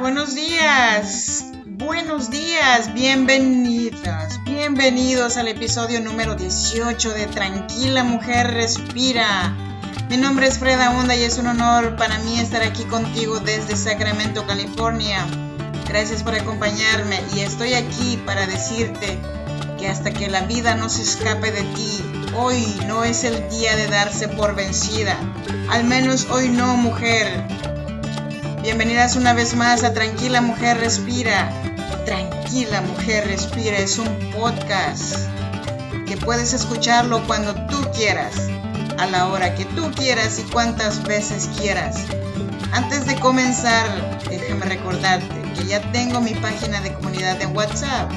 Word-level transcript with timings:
Buenos 0.00 0.34
días. 0.34 1.44
Buenos 1.66 2.30
días, 2.30 2.94
bienvenidas, 2.94 4.42
bienvenidos 4.44 5.36
al 5.36 5.48
episodio 5.48 6.00
número 6.00 6.34
18 6.34 7.10
de 7.10 7.26
Tranquila 7.26 8.02
Mujer 8.02 8.54
Respira. 8.54 9.54
Mi 10.08 10.16
nombre 10.16 10.46
es 10.46 10.58
Freda 10.58 10.92
Honda 10.92 11.14
y 11.14 11.22
es 11.22 11.36
un 11.38 11.46
honor 11.46 11.96
para 11.96 12.18
mí 12.20 12.40
estar 12.40 12.62
aquí 12.62 12.84
contigo 12.84 13.38
desde 13.40 13.76
Sacramento, 13.76 14.46
California. 14.46 15.26
Gracias 15.86 16.22
por 16.22 16.34
acompañarme 16.34 17.20
y 17.36 17.40
estoy 17.40 17.74
aquí 17.74 18.18
para 18.24 18.46
decirte 18.46 19.18
que 19.78 19.88
hasta 19.88 20.10
que 20.10 20.28
la 20.28 20.42
vida 20.42 20.74
no 20.74 20.88
se 20.88 21.02
escape 21.02 21.52
de 21.52 21.62
ti, 21.62 22.02
hoy 22.34 22.64
no 22.86 23.04
es 23.04 23.24
el 23.24 23.48
día 23.50 23.76
de 23.76 23.88
darse 23.88 24.28
por 24.28 24.54
vencida. 24.54 25.18
Al 25.70 25.84
menos 25.84 26.28
hoy 26.30 26.48
no, 26.48 26.76
mujer. 26.76 27.71
Bienvenidas 28.62 29.16
una 29.16 29.32
vez 29.32 29.56
más 29.56 29.82
a 29.82 29.92
Tranquila 29.92 30.40
Mujer 30.40 30.78
Respira. 30.78 31.50
Tranquila 32.06 32.80
Mujer 32.82 33.26
Respira 33.26 33.76
es 33.78 33.98
un 33.98 34.30
podcast 34.30 35.16
que 36.06 36.16
puedes 36.16 36.52
escucharlo 36.52 37.26
cuando 37.26 37.56
tú 37.66 37.84
quieras, 37.92 38.36
a 38.98 39.06
la 39.06 39.26
hora 39.26 39.56
que 39.56 39.64
tú 39.64 39.90
quieras 39.90 40.38
y 40.38 40.48
cuantas 40.52 41.02
veces 41.02 41.50
quieras. 41.58 42.04
Antes 42.70 43.04
de 43.04 43.16
comenzar, 43.16 44.20
déjame 44.30 44.66
recordarte 44.66 45.42
que 45.56 45.66
ya 45.66 45.80
tengo 45.90 46.20
mi 46.20 46.34
página 46.34 46.80
de 46.82 46.94
comunidad 46.94 47.42
en 47.42 47.56
WhatsApp. 47.56 48.12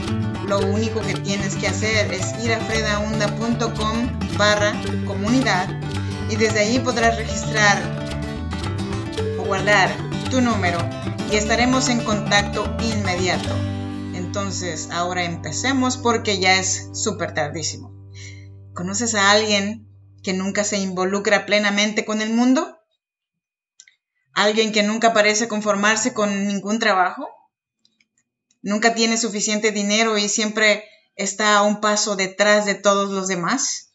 Lo 0.47 0.59
único 0.59 1.01
que 1.01 1.15
tienes 1.15 1.55
que 1.55 1.69
hacer 1.69 2.13
es 2.13 2.35
ir 2.45 2.53
a 2.53 2.59
fredaunda.com 2.59 4.19
barra 4.37 4.73
comunidad 5.07 5.67
y 6.29 6.35
desde 6.35 6.59
allí 6.59 6.77
podrás 6.77 7.17
registrar 7.17 7.81
o 9.39 9.43
guardar 9.43 10.04
tu 10.29 10.41
número 10.41 10.79
y 11.31 11.35
estaremos 11.35 11.89
en 11.89 12.03
contacto 12.03 12.65
inmediato. 12.81 13.49
Entonces, 14.13 14.89
ahora 14.91 15.23
empecemos 15.23 15.97
porque 15.97 16.39
ya 16.39 16.55
es 16.55 16.89
súper 16.93 17.33
tardísimo. 17.33 17.93
¿Conoces 18.73 19.15
a 19.15 19.31
alguien 19.31 19.87
que 20.23 20.33
nunca 20.33 20.63
se 20.63 20.77
involucra 20.77 21.45
plenamente 21.45 22.05
con 22.05 22.21
el 22.21 22.31
mundo? 22.31 22.79
¿Alguien 24.33 24.71
que 24.71 24.83
nunca 24.83 25.13
parece 25.13 25.47
conformarse 25.47 26.13
con 26.13 26.47
ningún 26.47 26.79
trabajo? 26.79 27.27
¿Nunca 28.61 28.95
tiene 28.95 29.17
suficiente 29.17 29.71
dinero 29.71 30.17
y 30.17 30.27
siempre 30.27 30.83
está 31.15 31.57
a 31.57 31.61
un 31.63 31.79
paso 31.81 32.15
detrás 32.15 32.65
de 32.65 32.75
todos 32.75 33.11
los 33.11 33.27
demás? 33.27 33.91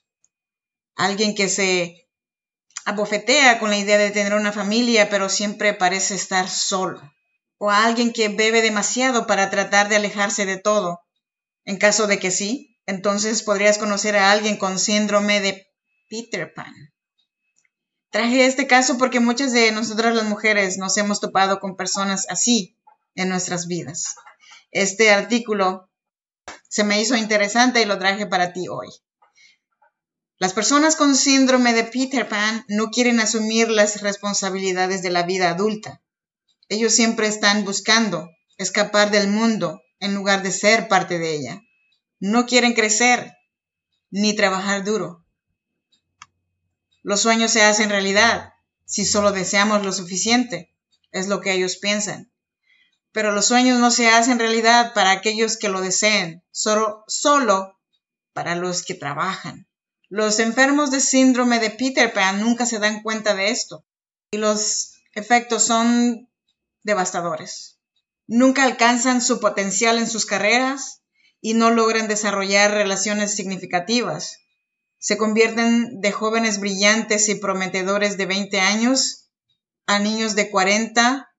¿Alguien 0.95 1.35
que 1.35 1.49
se 1.49 2.09
abofetea 2.85 3.59
con 3.59 3.71
la 3.71 3.79
idea 3.79 3.99
de 3.99 4.11
tener 4.11 4.35
una 4.35 4.53
familia, 4.53 5.09
pero 5.11 5.29
siempre 5.29 5.75
parece 5.75 6.15
estar 6.15 6.49
solo. 6.49 7.01
O 7.59 7.71
a 7.71 7.85
alguien 7.85 8.13
que 8.13 8.29
bebe 8.29 8.63
demasiado 8.63 9.27
para 9.27 9.51
tratar 9.51 9.89
de 9.89 9.97
alejarse 9.97 10.47
de 10.47 10.57
todo. 10.57 11.01
En 11.65 11.77
caso 11.77 12.07
de 12.07 12.19
que 12.19 12.31
sí, 12.31 12.79
entonces 12.87 13.43
podrías 13.43 13.79
conocer 13.79 14.17
a 14.17 14.33
alguien 14.33 14.57
con 14.57 14.79
síndrome 14.79 15.41
de 15.41 15.69
Peter 16.09 16.53
Pan. 16.55 16.75
Traje 18.11 18.47
este 18.47 18.67
caso 18.67 18.99
porque 18.99 19.21
muchas 19.21 19.53
de 19.53 19.71
nosotras 19.71 20.15
las 20.15 20.25
mujeres 20.25 20.79
nos 20.79 20.97
hemos 20.97 21.21
topado 21.21 21.61
con 21.61 21.77
personas 21.77 22.27
así 22.29 22.77
en 23.15 23.29
nuestras 23.29 23.69
vidas. 23.69 24.17
Este 24.73 25.11
artículo 25.11 25.89
se 26.69 26.83
me 26.83 27.01
hizo 27.01 27.15
interesante 27.15 27.83
y 27.83 27.85
lo 27.85 27.99
traje 27.99 28.27
para 28.27 28.53
ti 28.53 28.67
hoy. 28.69 28.89
Las 30.41 30.55
personas 30.55 30.97
con 30.97 31.17
síndrome 31.17 31.75
de 31.75 31.85
Peter 31.85 32.27
Pan 32.27 32.65
no 32.67 32.89
quieren 32.89 33.21
asumir 33.21 33.69
las 33.69 34.01
responsabilidades 34.01 35.03
de 35.03 35.11
la 35.11 35.23
vida 35.23 35.51
adulta. 35.51 36.01
Ellos 36.71 36.95
siempre 36.95 37.27
están 37.27 37.67
buscando 37.67 38.31
escapar 38.57 39.11
del 39.11 39.29
mundo 39.29 39.83
en 39.99 40.15
lugar 40.15 40.43
de 40.43 40.51
ser 40.51 40.89
parte 40.89 41.19
de 41.19 41.35
ella. 41.35 41.61
No 42.21 42.47
quieren 42.47 42.73
crecer 42.73 43.37
ni 44.11 44.35
trabajar 44.35 44.83
duro. 44.83 45.27
Los 47.03 47.21
sueños 47.21 47.51
se 47.51 47.61
hacen 47.61 47.91
realidad 47.91 48.55
si 48.87 49.05
solo 49.05 49.33
deseamos 49.33 49.85
lo 49.85 49.93
suficiente, 49.93 50.75
es 51.13 51.29
lo 51.29 51.43
que 51.43 51.53
ellos 51.53 51.77
piensan. 51.77 52.33
Pero 53.13 53.33
los 53.33 53.45
sueños 53.45 53.79
no 53.79 53.91
se 53.91 54.09
hacen 54.09 54.39
realidad 54.39 54.95
para 54.95 55.11
aquellos 55.11 55.59
que 55.59 55.69
lo 55.69 55.83
deseen, 55.83 56.43
solo, 56.51 57.79
para 58.33 58.55
los 58.55 58.83
que 58.83 58.95
trabajan. 58.95 59.67
Los 60.13 60.41
enfermos 60.41 60.91
de 60.91 60.99
síndrome 60.99 61.61
de 61.61 61.71
Peter 61.71 62.13
Pan 62.13 62.41
nunca 62.41 62.67
se 62.67 62.81
dan 62.81 63.01
cuenta 63.01 63.37
de 63.37 63.51
esto 63.51 63.87
y 64.33 64.39
los 64.39 64.97
efectos 65.15 65.63
son 65.63 66.29
devastadores. 66.83 67.79
Nunca 68.27 68.65
alcanzan 68.65 69.23
su 69.23 69.39
potencial 69.39 69.99
en 69.99 70.11
sus 70.11 70.27
carreras 70.27 71.03
y 71.41 71.55
no 71.55 71.71
logran 71.71 72.09
desarrollar 72.09 72.73
relaciones 72.73 73.37
significativas. 73.37 74.39
Se 74.99 75.17
convierten 75.17 76.01
de 76.01 76.11
jóvenes 76.11 76.59
brillantes 76.59 77.29
y 77.29 77.37
prometedores 77.37 78.17
de 78.17 78.27
20 78.27 78.61
años 78.61 79.31
a 79.87 80.01
niños 80.01 80.35
de 80.35 80.51
40 80.51 81.33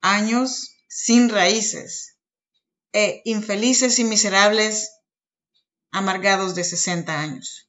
años 0.00 0.70
sin 0.88 1.28
raíces 1.28 2.16
e 2.94 3.20
infelices 3.26 3.98
y 3.98 4.04
miserables 4.04 4.90
amargados 5.90 6.54
de 6.54 6.64
60 6.64 7.20
años. 7.20 7.65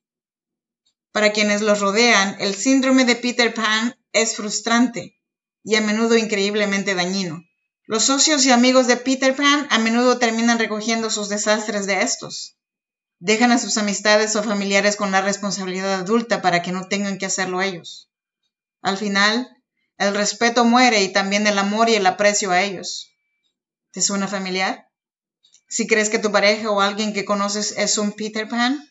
Para 1.18 1.34
quienes 1.34 1.64
los 1.64 1.80
rodean, 1.80 2.36
el 2.38 2.54
síndrome 2.54 3.04
de 3.04 3.16
Peter 3.16 3.52
Pan 3.52 3.98
es 4.14 4.36
frustrante 4.36 5.18
y 5.64 5.74
a 5.74 5.82
menudo 5.82 6.16
increíblemente 6.16 6.94
dañino. 6.94 7.44
Los 7.88 8.04
socios 8.04 8.46
y 8.46 8.52
amigos 8.52 8.86
de 8.86 8.98
Peter 8.98 9.36
Pan 9.36 9.66
a 9.72 9.80
menudo 9.80 10.20
terminan 10.20 10.60
recogiendo 10.60 11.10
sus 11.10 11.28
desastres 11.28 11.88
de 11.88 12.04
estos. 12.04 12.56
Dejan 13.18 13.52
a 13.52 13.58
sus 13.58 13.80
amistades 13.80 14.36
o 14.36 14.44
familiares 14.44 14.96
con 14.96 15.12
la 15.12 15.22
responsabilidad 15.22 16.02
adulta 16.02 16.44
para 16.44 16.62
que 16.62 16.72
no 16.72 16.88
tengan 16.88 17.18
que 17.18 17.26
hacerlo 17.26 17.64
ellos. 17.64 18.12
Al 18.84 19.00
final, 19.00 19.50
el 19.98 20.14
respeto 20.14 20.66
muere 20.66 21.02
y 21.02 21.12
también 21.12 21.48
el 21.48 21.58
amor 21.58 21.90
y 21.90 21.96
el 21.96 22.06
aprecio 22.06 22.52
a 22.52 22.62
ellos. 22.62 23.10
¿Te 23.90 24.04
suena 24.04 24.28
familiar? 24.28 24.88
Si 25.68 25.88
crees 25.88 26.12
que 26.12 26.20
tu 26.20 26.32
pareja 26.32 26.70
o 26.70 26.80
alguien 26.80 27.12
que 27.12 27.26
conoces 27.26 27.74
es 27.76 27.98
un 27.98 28.12
Peter 28.12 28.48
Pan, 28.48 28.88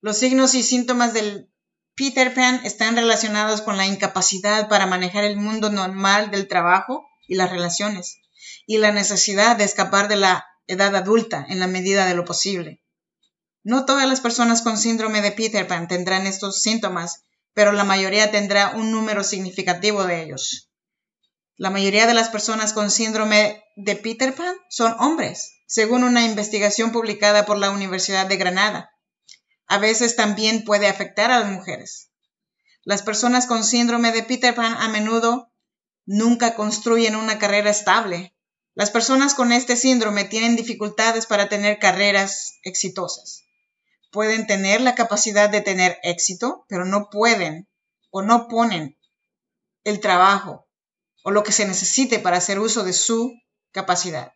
los 0.00 0.16
signos 0.16 0.54
y 0.54 0.62
síntomas 0.62 1.12
del 1.12 1.50
Peter 1.96 2.34
Pan 2.34 2.60
están 2.62 2.94
relacionados 2.94 3.62
con 3.62 3.78
la 3.78 3.86
incapacidad 3.86 4.68
para 4.68 4.84
manejar 4.84 5.24
el 5.24 5.38
mundo 5.38 5.70
normal 5.70 6.30
del 6.30 6.46
trabajo 6.46 7.08
y 7.26 7.36
las 7.36 7.50
relaciones, 7.50 8.18
y 8.66 8.76
la 8.76 8.92
necesidad 8.92 9.56
de 9.56 9.64
escapar 9.64 10.06
de 10.08 10.16
la 10.16 10.44
edad 10.66 10.94
adulta 10.94 11.46
en 11.48 11.58
la 11.58 11.66
medida 11.66 12.04
de 12.04 12.14
lo 12.14 12.26
posible. 12.26 12.82
No 13.62 13.86
todas 13.86 14.06
las 14.06 14.20
personas 14.20 14.60
con 14.60 14.76
síndrome 14.76 15.22
de 15.22 15.32
Peter 15.32 15.66
Pan 15.66 15.88
tendrán 15.88 16.26
estos 16.26 16.60
síntomas, 16.60 17.24
pero 17.54 17.72
la 17.72 17.84
mayoría 17.84 18.30
tendrá 18.30 18.76
un 18.76 18.92
número 18.92 19.24
significativo 19.24 20.04
de 20.04 20.22
ellos. 20.22 20.70
La 21.56 21.70
mayoría 21.70 22.06
de 22.06 22.12
las 22.12 22.28
personas 22.28 22.74
con 22.74 22.90
síndrome 22.90 23.64
de 23.74 23.96
Peter 23.96 24.34
Pan 24.34 24.54
son 24.68 24.94
hombres, 24.98 25.62
según 25.66 26.04
una 26.04 26.26
investigación 26.26 26.92
publicada 26.92 27.46
por 27.46 27.56
la 27.56 27.70
Universidad 27.70 28.26
de 28.26 28.36
Granada 28.36 28.92
a 29.66 29.78
veces 29.78 30.16
también 30.16 30.64
puede 30.64 30.86
afectar 30.88 31.30
a 31.30 31.40
las 31.40 31.50
mujeres. 31.50 32.10
Las 32.84 33.02
personas 33.02 33.46
con 33.46 33.64
síndrome 33.64 34.12
de 34.12 34.22
Peter 34.22 34.54
Pan 34.54 34.74
a 34.74 34.88
menudo 34.88 35.52
nunca 36.04 36.54
construyen 36.54 37.16
una 37.16 37.38
carrera 37.38 37.70
estable. 37.70 38.34
Las 38.74 38.90
personas 38.90 39.34
con 39.34 39.52
este 39.52 39.76
síndrome 39.76 40.24
tienen 40.24 40.54
dificultades 40.54 41.26
para 41.26 41.48
tener 41.48 41.78
carreras 41.78 42.58
exitosas. 42.62 43.42
Pueden 44.12 44.46
tener 44.46 44.80
la 44.80 44.94
capacidad 44.94 45.50
de 45.50 45.62
tener 45.62 45.98
éxito, 46.02 46.64
pero 46.68 46.84
no 46.84 47.10
pueden 47.10 47.68
o 48.10 48.22
no 48.22 48.46
ponen 48.48 48.96
el 49.82 50.00
trabajo 50.00 50.68
o 51.24 51.32
lo 51.32 51.42
que 51.42 51.50
se 51.50 51.66
necesite 51.66 52.20
para 52.20 52.36
hacer 52.36 52.60
uso 52.60 52.84
de 52.84 52.92
su 52.92 53.32
capacidad. 53.72 54.32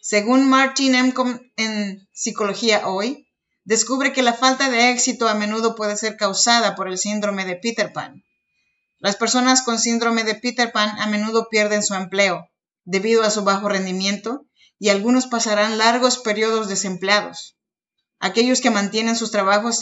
Según 0.00 0.48
Martin 0.48 0.94
M. 0.94 1.12
en 1.56 2.08
Psicología 2.12 2.86
Hoy, 2.86 3.25
descubre 3.66 4.12
que 4.12 4.22
la 4.22 4.32
falta 4.32 4.70
de 4.70 4.90
éxito 4.90 5.28
a 5.28 5.34
menudo 5.34 5.74
puede 5.74 5.96
ser 5.96 6.16
causada 6.16 6.76
por 6.76 6.88
el 6.88 6.96
síndrome 6.96 7.44
de 7.44 7.56
Peter 7.56 7.92
Pan. 7.92 8.24
Las 8.98 9.16
personas 9.16 9.62
con 9.62 9.78
síndrome 9.78 10.22
de 10.22 10.36
Peter 10.36 10.72
Pan 10.72 10.98
a 11.00 11.06
menudo 11.08 11.48
pierden 11.50 11.82
su 11.82 11.94
empleo 11.94 12.48
debido 12.84 13.24
a 13.24 13.30
su 13.30 13.42
bajo 13.42 13.68
rendimiento 13.68 14.46
y 14.78 14.90
algunos 14.90 15.26
pasarán 15.26 15.78
largos 15.78 16.18
periodos 16.18 16.68
desempleados. 16.68 17.58
Aquellos 18.20 18.60
que 18.60 18.70
mantienen 18.70 19.16
sus 19.16 19.32
trabajos 19.32 19.80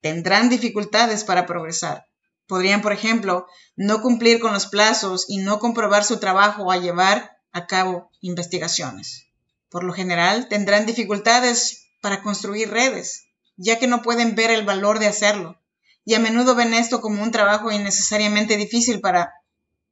tendrán 0.00 0.48
dificultades 0.48 1.24
para 1.24 1.46
progresar. 1.46 2.06
Podrían, 2.46 2.80
por 2.80 2.92
ejemplo, 2.92 3.46
no 3.74 4.02
cumplir 4.02 4.38
con 4.38 4.52
los 4.52 4.66
plazos 4.66 5.24
y 5.28 5.38
no 5.38 5.58
comprobar 5.58 6.04
su 6.04 6.20
trabajo 6.20 6.62
o 6.62 6.70
a 6.70 6.76
llevar 6.76 7.32
a 7.50 7.66
cabo 7.66 8.08
investigaciones. 8.20 9.26
Por 9.68 9.82
lo 9.82 9.92
general, 9.92 10.46
tendrán 10.48 10.86
dificultades 10.86 11.85
para 12.00 12.22
construir 12.22 12.70
redes, 12.70 13.26
ya 13.56 13.78
que 13.78 13.86
no 13.86 14.02
pueden 14.02 14.34
ver 14.34 14.50
el 14.50 14.64
valor 14.64 14.98
de 14.98 15.06
hacerlo, 15.06 15.60
y 16.04 16.14
a 16.14 16.20
menudo 16.20 16.54
ven 16.54 16.74
esto 16.74 17.00
como 17.00 17.22
un 17.22 17.30
trabajo 17.32 17.72
innecesariamente 17.72 18.56
difícil 18.56 19.00
para 19.00 19.32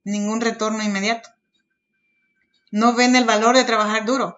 ningún 0.05 0.41
retorno 0.41 0.83
inmediato. 0.83 1.31
no 2.71 2.93
ven 2.95 3.15
el 3.15 3.25
valor 3.25 3.57
de 3.57 3.65
trabajar 3.65 4.05
duro, 4.05 4.37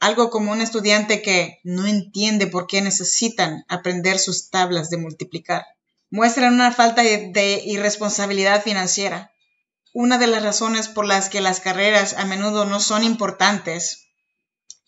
algo 0.00 0.30
como 0.30 0.52
un 0.52 0.60
estudiante 0.60 1.22
que 1.22 1.60
no 1.64 1.86
entiende 1.86 2.46
por 2.46 2.66
qué 2.66 2.80
necesitan 2.80 3.64
aprender 3.68 4.18
sus 4.18 4.50
tablas 4.50 4.90
de 4.90 4.96
multiplicar. 4.96 5.64
Muestran 6.10 6.54
una 6.54 6.72
falta 6.72 7.02
de 7.02 7.62
irresponsabilidad 7.64 8.62
financiera. 8.62 9.32
Una 9.92 10.18
de 10.18 10.26
las 10.26 10.42
razones 10.42 10.88
por 10.88 11.04
las 11.04 11.28
que 11.28 11.40
las 11.40 11.60
carreras 11.60 12.14
a 12.16 12.24
menudo 12.24 12.64
no 12.64 12.80
son 12.80 13.02
importantes 13.04 14.08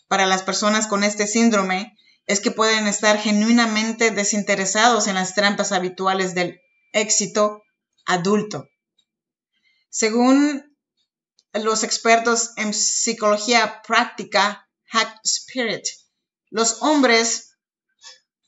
para 0.09 0.27
las 0.27 0.43
personas 0.43 0.87
con 0.87 1.05
este 1.05 1.27
síndrome 1.27 1.97
es 2.31 2.39
que 2.39 2.53
pueden 2.53 2.87
estar 2.87 3.19
genuinamente 3.19 4.13
desinteresados 4.13 5.09
en 5.09 5.17
las 5.17 5.35
trampas 5.35 5.73
habituales 5.73 6.33
del 6.33 6.61
éxito 6.93 7.65
adulto. 8.07 8.69
Según 9.89 10.77
los 11.53 11.83
expertos 11.83 12.53
en 12.57 12.73
psicología 12.73 13.83
práctica, 13.83 14.69
Hack 14.93 15.19
Spirit, 15.25 15.83
los 16.51 16.83
hombres 16.83 17.57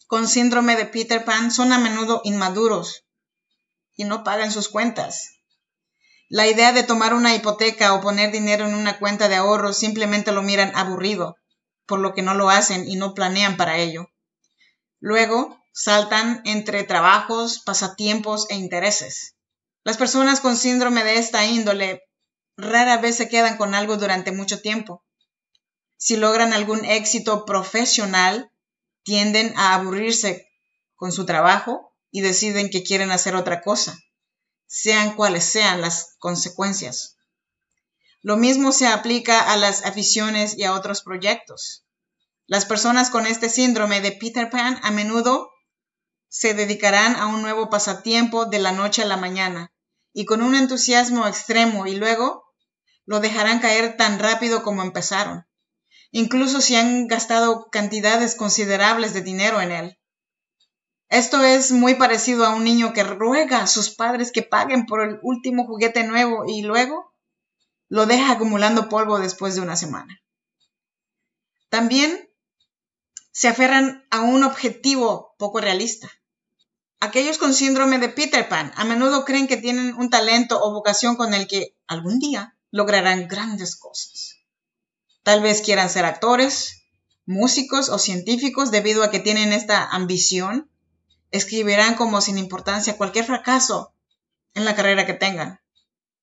con 0.06 0.28
síndrome 0.28 0.76
de 0.76 0.86
Peter 0.86 1.24
Pan 1.24 1.50
son 1.50 1.72
a 1.72 1.78
menudo 1.78 2.20
inmaduros 2.22 3.04
y 3.96 4.04
no 4.04 4.22
pagan 4.22 4.52
sus 4.52 4.68
cuentas. 4.68 5.28
La 6.28 6.46
idea 6.46 6.72
de 6.72 6.84
tomar 6.84 7.14
una 7.14 7.34
hipoteca 7.34 7.94
o 7.94 8.00
poner 8.00 8.30
dinero 8.30 8.64
en 8.64 8.76
una 8.76 9.00
cuenta 9.00 9.28
de 9.28 9.34
ahorro 9.34 9.72
simplemente 9.72 10.30
lo 10.30 10.42
miran 10.42 10.70
aburrido 10.76 11.36
por 11.92 12.00
lo 12.00 12.14
que 12.14 12.22
no 12.22 12.32
lo 12.32 12.48
hacen 12.48 12.88
y 12.88 12.96
no 12.96 13.12
planean 13.12 13.58
para 13.58 13.76
ello. 13.76 14.08
Luego, 14.98 15.62
saltan 15.74 16.40
entre 16.46 16.84
trabajos, 16.84 17.60
pasatiempos 17.66 18.46
e 18.48 18.54
intereses. 18.54 19.36
Las 19.84 19.98
personas 19.98 20.40
con 20.40 20.56
síndrome 20.56 21.04
de 21.04 21.18
esta 21.18 21.44
índole 21.44 22.02
rara 22.56 22.96
vez 22.96 23.18
se 23.18 23.28
quedan 23.28 23.58
con 23.58 23.74
algo 23.74 23.98
durante 23.98 24.32
mucho 24.32 24.62
tiempo. 24.62 25.04
Si 25.98 26.16
logran 26.16 26.54
algún 26.54 26.86
éxito 26.86 27.44
profesional, 27.44 28.50
tienden 29.02 29.52
a 29.58 29.74
aburrirse 29.74 30.48
con 30.94 31.12
su 31.12 31.26
trabajo 31.26 31.94
y 32.10 32.22
deciden 32.22 32.70
que 32.70 32.82
quieren 32.82 33.10
hacer 33.10 33.36
otra 33.36 33.60
cosa, 33.60 33.98
sean 34.66 35.14
cuales 35.14 35.44
sean 35.44 35.82
las 35.82 36.16
consecuencias. 36.18 37.18
Lo 38.22 38.36
mismo 38.36 38.70
se 38.70 38.86
aplica 38.86 39.52
a 39.52 39.56
las 39.56 39.84
aficiones 39.84 40.56
y 40.56 40.62
a 40.62 40.74
otros 40.74 41.02
proyectos. 41.02 41.84
Las 42.46 42.64
personas 42.64 43.10
con 43.10 43.26
este 43.26 43.48
síndrome 43.48 44.00
de 44.00 44.12
Peter 44.12 44.48
Pan 44.48 44.78
a 44.84 44.92
menudo 44.92 45.50
se 46.28 46.54
dedicarán 46.54 47.16
a 47.16 47.26
un 47.26 47.42
nuevo 47.42 47.68
pasatiempo 47.68 48.46
de 48.46 48.60
la 48.60 48.70
noche 48.70 49.02
a 49.02 49.06
la 49.06 49.16
mañana 49.16 49.72
y 50.12 50.24
con 50.24 50.40
un 50.40 50.54
entusiasmo 50.54 51.26
extremo 51.26 51.86
y 51.86 51.96
luego 51.96 52.44
lo 53.06 53.18
dejarán 53.18 53.58
caer 53.58 53.96
tan 53.96 54.20
rápido 54.20 54.62
como 54.62 54.82
empezaron, 54.82 55.46
incluso 56.12 56.60
si 56.60 56.76
han 56.76 57.08
gastado 57.08 57.70
cantidades 57.70 58.36
considerables 58.36 59.14
de 59.14 59.22
dinero 59.22 59.60
en 59.60 59.72
él. 59.72 59.98
Esto 61.08 61.42
es 61.44 61.72
muy 61.72 61.96
parecido 61.96 62.46
a 62.46 62.54
un 62.54 62.62
niño 62.62 62.92
que 62.92 63.02
ruega 63.02 63.58
a 63.62 63.66
sus 63.66 63.90
padres 63.90 64.30
que 64.30 64.42
paguen 64.42 64.86
por 64.86 65.02
el 65.02 65.18
último 65.22 65.66
juguete 65.66 66.04
nuevo 66.04 66.44
y 66.46 66.62
luego 66.62 67.11
lo 67.92 68.06
deja 68.06 68.32
acumulando 68.32 68.88
polvo 68.88 69.18
después 69.18 69.54
de 69.54 69.60
una 69.60 69.76
semana. 69.76 70.18
También 71.68 72.26
se 73.32 73.48
aferran 73.48 74.06
a 74.10 74.22
un 74.22 74.44
objetivo 74.44 75.34
poco 75.36 75.60
realista. 75.60 76.10
Aquellos 77.00 77.36
con 77.36 77.52
síndrome 77.52 77.98
de 77.98 78.08
Peter 78.08 78.48
Pan 78.48 78.72
a 78.76 78.84
menudo 78.84 79.26
creen 79.26 79.46
que 79.46 79.58
tienen 79.58 79.94
un 79.94 80.08
talento 80.08 80.58
o 80.62 80.72
vocación 80.72 81.16
con 81.16 81.34
el 81.34 81.46
que 81.46 81.76
algún 81.86 82.18
día 82.18 82.56
lograrán 82.70 83.28
grandes 83.28 83.76
cosas. 83.76 84.36
Tal 85.22 85.42
vez 85.42 85.60
quieran 85.60 85.90
ser 85.90 86.06
actores, 86.06 86.86
músicos 87.26 87.90
o 87.90 87.98
científicos 87.98 88.70
debido 88.70 89.02
a 89.02 89.10
que 89.10 89.20
tienen 89.20 89.52
esta 89.52 89.84
ambición. 89.84 90.70
Escribirán 91.30 91.96
como 91.96 92.22
sin 92.22 92.38
importancia 92.38 92.96
cualquier 92.96 93.26
fracaso 93.26 93.92
en 94.54 94.64
la 94.64 94.74
carrera 94.74 95.04
que 95.04 95.12
tengan 95.12 95.61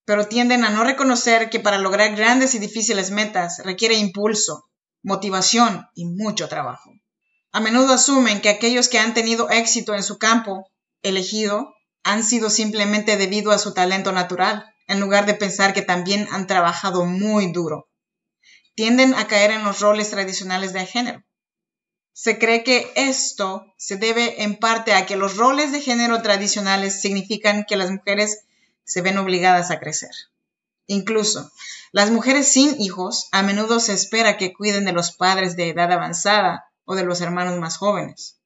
pero 0.09 0.27
tienden 0.27 0.63
a 0.63 0.71
no 0.71 0.83
reconocer 0.83 1.51
que 1.51 1.59
para 1.59 1.77
lograr 1.77 2.15
grandes 2.15 2.55
y 2.55 2.57
difíciles 2.57 3.11
metas 3.11 3.61
requiere 3.63 3.93
impulso, 3.93 4.67
motivación 5.03 5.87
y 5.93 6.05
mucho 6.05 6.47
trabajo. 6.47 6.89
A 7.51 7.59
menudo 7.59 7.93
asumen 7.93 8.41
que 8.41 8.49
aquellos 8.49 8.89
que 8.89 8.97
han 8.97 9.13
tenido 9.13 9.51
éxito 9.51 9.93
en 9.93 10.01
su 10.01 10.17
campo 10.17 10.67
elegido 11.03 11.75
han 12.01 12.23
sido 12.23 12.49
simplemente 12.49 13.17
debido 13.17 13.51
a 13.51 13.59
su 13.59 13.75
talento 13.75 14.11
natural, 14.11 14.65
en 14.87 14.99
lugar 14.99 15.27
de 15.27 15.35
pensar 15.35 15.75
que 15.75 15.83
también 15.83 16.27
han 16.31 16.47
trabajado 16.47 17.05
muy 17.05 17.51
duro. 17.51 17.87
Tienden 18.73 19.13
a 19.13 19.27
caer 19.27 19.51
en 19.51 19.63
los 19.63 19.79
roles 19.79 20.09
tradicionales 20.09 20.73
de 20.73 20.87
género. 20.87 21.23
Se 22.13 22.39
cree 22.39 22.63
que 22.63 22.91
esto 22.95 23.63
se 23.77 23.97
debe 23.97 24.41
en 24.41 24.55
parte 24.55 24.93
a 24.93 25.05
que 25.05 25.17
los 25.17 25.37
roles 25.37 25.71
de 25.71 25.81
género 25.81 26.23
tradicionales 26.23 26.99
significan 26.99 27.63
que 27.63 27.75
las 27.75 27.91
mujeres 27.91 28.39
se 28.89 29.01
ven 29.01 29.19
obligadas 29.19 29.69
a 29.69 29.79
crecer. 29.79 30.09
Incluso, 30.87 31.51
las 31.91 32.09
mujeres 32.09 32.51
sin 32.51 32.81
hijos 32.81 33.29
a 33.31 33.43
menudo 33.43 33.79
se 33.79 33.93
espera 33.93 34.37
que 34.37 34.53
cuiden 34.53 34.85
de 34.85 34.91
los 34.91 35.11
padres 35.11 35.55
de 35.55 35.69
edad 35.69 35.91
avanzada 35.91 36.65
o 36.85 36.95
de 36.95 37.03
los 37.05 37.21
hermanos 37.21 37.59
más 37.59 37.77
jóvenes. 37.77 38.39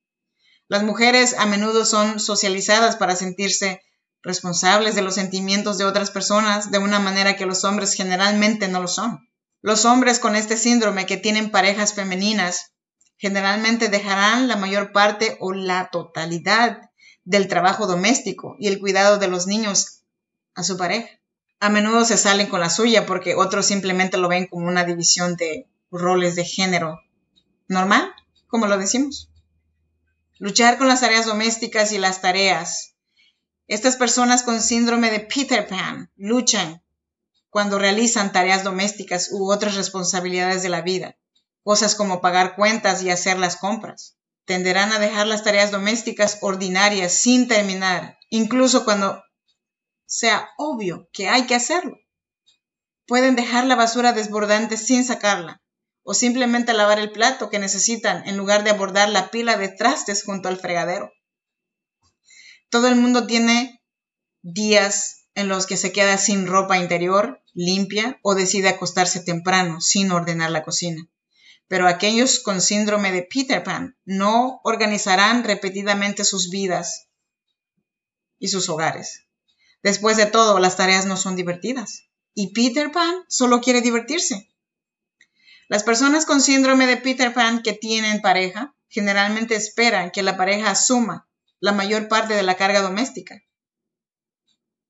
Las 0.67 0.83
mujeres 0.83 1.33
a 1.37 1.45
menudo 1.45 1.85
son 1.85 2.19
socializadas 2.19 2.97
para 2.97 3.15
sentirse 3.15 3.81
responsables 4.21 4.95
de 4.95 5.01
los 5.01 5.15
sentimientos 5.15 5.77
de 5.77 5.85
otras 5.85 6.11
personas 6.11 6.71
de 6.71 6.79
una 6.79 6.99
manera 6.99 7.37
que 7.37 7.45
los 7.45 7.63
hombres 7.63 7.93
generalmente 7.93 8.67
no 8.67 8.81
lo 8.81 8.89
son. 8.89 9.29
Los 9.61 9.85
hombres 9.85 10.19
con 10.19 10.35
este 10.35 10.57
síndrome 10.57 11.05
que 11.05 11.15
tienen 11.15 11.51
parejas 11.51 11.93
femeninas 11.93 12.73
generalmente 13.17 13.87
dejarán 13.87 14.49
la 14.49 14.57
mayor 14.57 14.91
parte 14.91 15.37
o 15.39 15.53
la 15.53 15.89
totalidad 15.89 16.89
del 17.23 17.47
trabajo 17.47 17.87
doméstico 17.87 18.57
y 18.59 18.67
el 18.67 18.79
cuidado 18.81 19.17
de 19.17 19.29
los 19.29 19.47
niños 19.47 20.02
a 20.55 20.63
su 20.63 20.77
pareja. 20.77 21.09
A 21.59 21.69
menudo 21.69 22.03
se 22.05 22.17
salen 22.17 22.47
con 22.47 22.59
la 22.59 22.69
suya 22.69 23.05
porque 23.05 23.35
otros 23.35 23.65
simplemente 23.65 24.17
lo 24.17 24.27
ven 24.27 24.47
como 24.47 24.67
una 24.67 24.83
división 24.83 25.35
de 25.35 25.67
roles 25.91 26.35
de 26.35 26.45
género 26.45 26.99
normal, 27.67 28.13
como 28.47 28.67
lo 28.67 28.77
decimos. 28.77 29.29
Luchar 30.39 30.77
con 30.77 30.87
las 30.87 31.01
tareas 31.01 31.25
domésticas 31.25 31.91
y 31.91 31.97
las 31.97 32.21
tareas. 32.21 32.95
Estas 33.67 33.95
personas 33.95 34.43
con 34.43 34.61
síndrome 34.61 35.09
de 35.09 35.21
Peter 35.21 35.67
Pan 35.67 36.11
luchan 36.17 36.83
cuando 37.49 37.79
realizan 37.79 38.31
tareas 38.31 38.63
domésticas 38.63 39.29
u 39.31 39.49
otras 39.51 39.75
responsabilidades 39.75 40.63
de 40.63 40.69
la 40.69 40.81
vida, 40.81 41.15
cosas 41.63 41.95
como 41.95 42.19
pagar 42.19 42.55
cuentas 42.55 43.03
y 43.03 43.09
hacer 43.09 43.37
las 43.37 43.55
compras. 43.55 44.17
Tenderán 44.45 44.91
a 44.91 44.99
dejar 44.99 45.27
las 45.27 45.43
tareas 45.43 45.71
domésticas 45.71 46.39
ordinarias 46.41 47.13
sin 47.13 47.47
terminar, 47.47 48.17
incluso 48.29 48.83
cuando 48.83 49.22
sea 50.13 50.51
obvio 50.57 51.09
que 51.11 51.27
hay 51.27 51.47
que 51.47 51.55
hacerlo. 51.55 51.97
Pueden 53.07 53.35
dejar 53.35 53.65
la 53.65 53.75
basura 53.75 54.13
desbordante 54.13 54.77
sin 54.77 55.03
sacarla, 55.03 55.63
o 56.03 56.13
simplemente 56.13 56.73
lavar 56.73 56.99
el 56.99 57.11
plato 57.11 57.49
que 57.49 57.57
necesitan 57.57 58.27
en 58.27 58.37
lugar 58.37 58.63
de 58.63 58.69
abordar 58.69 59.09
la 59.09 59.31
pila 59.31 59.57
de 59.57 59.69
trastes 59.69 60.23
junto 60.23 60.49
al 60.49 60.59
fregadero. 60.59 61.11
Todo 62.69 62.87
el 62.89 62.95
mundo 62.95 63.25
tiene 63.25 63.81
días 64.43 65.25
en 65.33 65.47
los 65.47 65.65
que 65.65 65.77
se 65.77 65.91
queda 65.91 66.19
sin 66.19 66.45
ropa 66.45 66.77
interior 66.77 67.41
limpia 67.53 68.19
o 68.21 68.35
decide 68.35 68.69
acostarse 68.69 69.19
temprano 69.19 69.81
sin 69.81 70.11
ordenar 70.11 70.51
la 70.51 70.63
cocina. 70.63 71.09
Pero 71.67 71.87
aquellos 71.87 72.39
con 72.39 72.61
síndrome 72.61 73.11
de 73.11 73.23
Peter 73.23 73.63
Pan 73.63 73.97
no 74.05 74.59
organizarán 74.63 75.43
repetidamente 75.43 76.23
sus 76.23 76.51
vidas 76.51 77.07
y 78.37 78.49
sus 78.49 78.69
hogares. 78.69 79.23
Después 79.83 80.17
de 80.17 80.25
todo, 80.25 80.59
las 80.59 80.77
tareas 80.77 81.05
no 81.05 81.17
son 81.17 81.35
divertidas. 81.35 82.07
Y 82.33 82.53
Peter 82.53 82.91
Pan 82.91 83.25
solo 83.27 83.61
quiere 83.61 83.81
divertirse. 83.81 84.49
Las 85.67 85.83
personas 85.83 86.25
con 86.25 86.41
síndrome 86.41 86.87
de 86.87 86.97
Peter 86.97 87.33
Pan 87.33 87.61
que 87.61 87.73
tienen 87.73 88.21
pareja 88.21 88.75
generalmente 88.89 89.55
esperan 89.55 90.11
que 90.11 90.23
la 90.23 90.37
pareja 90.37 90.71
asuma 90.71 91.27
la 91.59 91.71
mayor 91.71 92.07
parte 92.07 92.33
de 92.33 92.43
la 92.43 92.55
carga 92.55 92.81
doméstica, 92.81 93.41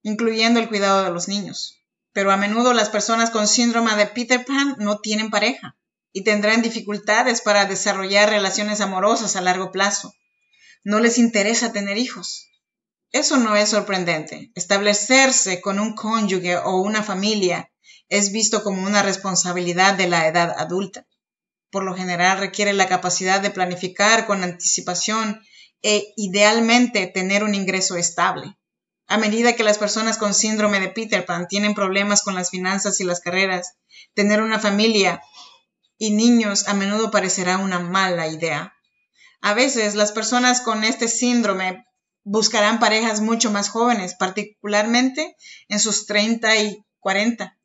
incluyendo 0.02 0.60
el 0.60 0.68
cuidado 0.68 1.04
de 1.04 1.10
los 1.10 1.28
niños. 1.28 1.80
Pero 2.12 2.30
a 2.30 2.36
menudo 2.36 2.72
las 2.72 2.90
personas 2.90 3.30
con 3.30 3.48
síndrome 3.48 3.94
de 3.96 4.06
Peter 4.06 4.44
Pan 4.44 4.76
no 4.78 5.00
tienen 5.00 5.30
pareja 5.30 5.76
y 6.12 6.22
tendrán 6.22 6.62
dificultades 6.62 7.40
para 7.40 7.64
desarrollar 7.64 8.30
relaciones 8.30 8.80
amorosas 8.80 9.36
a 9.36 9.40
largo 9.40 9.72
plazo. 9.72 10.14
No 10.84 11.00
les 11.00 11.18
interesa 11.18 11.72
tener 11.72 11.98
hijos. 11.98 12.50
Eso 13.14 13.36
no 13.36 13.54
es 13.54 13.68
sorprendente. 13.68 14.50
Establecerse 14.56 15.60
con 15.60 15.78
un 15.78 15.94
cónyuge 15.94 16.56
o 16.56 16.80
una 16.80 17.00
familia 17.00 17.70
es 18.08 18.32
visto 18.32 18.64
como 18.64 18.84
una 18.84 19.04
responsabilidad 19.04 19.94
de 19.94 20.08
la 20.08 20.26
edad 20.26 20.52
adulta. 20.58 21.06
Por 21.70 21.84
lo 21.84 21.94
general 21.94 22.38
requiere 22.38 22.72
la 22.72 22.88
capacidad 22.88 23.40
de 23.40 23.52
planificar 23.52 24.26
con 24.26 24.42
anticipación 24.42 25.40
e 25.80 26.12
idealmente 26.16 27.06
tener 27.06 27.44
un 27.44 27.54
ingreso 27.54 27.96
estable. 27.96 28.58
A 29.06 29.16
medida 29.16 29.54
que 29.54 29.62
las 29.62 29.78
personas 29.78 30.18
con 30.18 30.34
síndrome 30.34 30.80
de 30.80 30.88
Peter 30.88 31.24
Pan 31.24 31.46
tienen 31.46 31.76
problemas 31.76 32.22
con 32.22 32.34
las 32.34 32.50
finanzas 32.50 32.98
y 32.98 33.04
las 33.04 33.20
carreras, 33.20 33.74
tener 34.14 34.42
una 34.42 34.58
familia 34.58 35.22
y 35.98 36.10
niños 36.10 36.66
a 36.66 36.74
menudo 36.74 37.12
parecerá 37.12 37.58
una 37.58 37.78
mala 37.78 38.26
idea. 38.26 38.74
A 39.40 39.54
veces 39.54 39.94
las 39.94 40.10
personas 40.10 40.60
con 40.60 40.82
este 40.82 41.06
síndrome 41.06 41.86
buscarán 42.24 42.80
parejas 42.80 43.20
mucho 43.20 43.50
más 43.50 43.68
jóvenes, 43.68 44.14
particularmente 44.14 45.36
en 45.68 45.78
sus 45.78 46.06
30 46.06 46.56
y 46.56 46.84
40. 46.98 47.56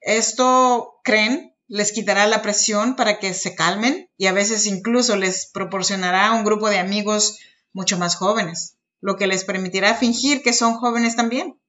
Esto, 0.00 1.00
creen, 1.04 1.54
les 1.66 1.92
quitará 1.92 2.26
la 2.26 2.42
presión 2.42 2.96
para 2.96 3.18
que 3.18 3.34
se 3.34 3.54
calmen 3.54 4.08
y 4.16 4.26
a 4.26 4.32
veces 4.32 4.66
incluso 4.66 5.16
les 5.16 5.46
proporcionará 5.46 6.32
un 6.32 6.44
grupo 6.44 6.70
de 6.70 6.78
amigos 6.78 7.38
mucho 7.72 7.98
más 7.98 8.16
jóvenes, 8.16 8.76
lo 9.00 9.16
que 9.16 9.26
les 9.26 9.44
permitirá 9.44 9.94
fingir 9.94 10.42
que 10.42 10.52
son 10.52 10.74
jóvenes 10.74 11.16
también. 11.16 11.60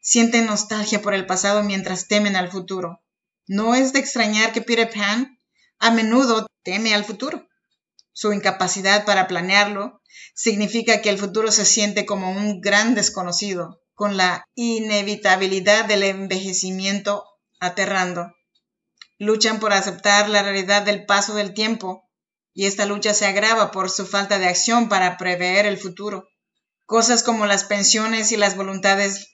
Sienten 0.00 0.46
nostalgia 0.46 1.02
por 1.02 1.12
el 1.12 1.26
pasado 1.26 1.62
mientras 1.62 2.08
temen 2.08 2.36
al 2.36 2.50
futuro. 2.50 3.02
No 3.46 3.74
es 3.74 3.92
de 3.92 4.00
extrañar 4.00 4.52
que 4.52 4.62
Peter 4.62 4.90
Pan 4.90 5.38
a 5.78 5.90
menudo 5.90 6.46
teme 6.62 6.94
al 6.94 7.04
futuro. 7.04 7.47
Su 8.20 8.32
incapacidad 8.32 9.04
para 9.04 9.28
planearlo 9.28 10.02
significa 10.34 11.00
que 11.00 11.08
el 11.08 11.18
futuro 11.18 11.52
se 11.52 11.64
siente 11.64 12.04
como 12.04 12.32
un 12.32 12.60
gran 12.60 12.96
desconocido, 12.96 13.80
con 13.94 14.16
la 14.16 14.44
inevitabilidad 14.56 15.84
del 15.84 16.02
envejecimiento 16.02 17.22
aterrando. 17.60 18.34
Luchan 19.18 19.60
por 19.60 19.72
aceptar 19.72 20.28
la 20.30 20.42
realidad 20.42 20.82
del 20.82 21.06
paso 21.06 21.36
del 21.36 21.54
tiempo 21.54 22.10
y 22.52 22.66
esta 22.66 22.86
lucha 22.86 23.14
se 23.14 23.24
agrava 23.24 23.70
por 23.70 23.88
su 23.88 24.04
falta 24.04 24.40
de 24.40 24.48
acción 24.48 24.88
para 24.88 25.16
prever 25.16 25.64
el 25.64 25.78
futuro. 25.78 26.26
Cosas 26.86 27.22
como 27.22 27.46
las 27.46 27.62
pensiones 27.62 28.32
y 28.32 28.36
las 28.36 28.56
voluntades 28.56 29.28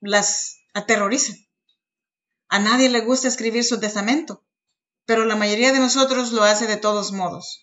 las 0.00 0.58
aterrorizan. 0.74 1.36
A 2.50 2.58
nadie 2.58 2.90
le 2.90 3.00
gusta 3.00 3.28
escribir 3.28 3.64
su 3.64 3.80
testamento, 3.80 4.44
pero 5.06 5.24
la 5.24 5.36
mayoría 5.36 5.72
de 5.72 5.78
nosotros 5.78 6.32
lo 6.32 6.42
hace 6.42 6.66
de 6.66 6.76
todos 6.76 7.12
modos. 7.12 7.62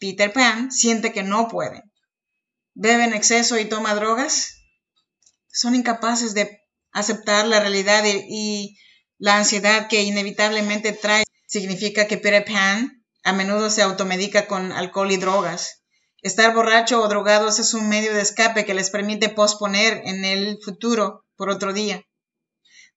Peter 0.00 0.32
Pan 0.32 0.72
siente 0.72 1.12
que 1.12 1.22
no 1.22 1.48
puede. 1.48 1.84
Bebe 2.74 3.04
en 3.04 3.12
exceso 3.12 3.58
y 3.58 3.66
toma 3.66 3.94
drogas. 3.94 4.64
Son 5.48 5.74
incapaces 5.74 6.32
de 6.32 6.58
aceptar 6.90 7.46
la 7.46 7.60
realidad 7.60 8.02
y, 8.06 8.76
la 9.18 9.36
ansiedad 9.36 9.88
que 9.88 10.02
inevitablemente 10.02 10.92
trae. 10.92 11.24
Significa 11.46 12.06
que 12.06 12.16
Peter 12.16 12.44
Pan 12.44 13.04
a 13.22 13.34
menudo 13.34 13.68
se 13.68 13.82
automedica 13.82 14.46
con 14.46 14.72
alcohol 14.72 15.12
y 15.12 15.18
drogas. 15.18 15.82
Estar 16.22 16.54
borracho 16.54 17.02
o 17.02 17.08
drogados 17.08 17.58
es 17.58 17.74
un 17.74 17.88
medio 17.88 18.14
de 18.14 18.22
escape 18.22 18.64
que 18.64 18.72
les 18.72 18.88
permite 18.88 19.28
posponer 19.28 20.00
en 20.06 20.24
el 20.24 20.58
futuro 20.64 21.26
por 21.36 21.50
otro 21.50 21.74
día. 21.74 22.02